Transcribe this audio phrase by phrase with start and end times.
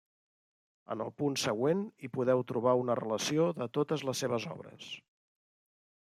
[0.95, 4.91] En el punt següent hi podeu trobar una relació de totes les seves obres.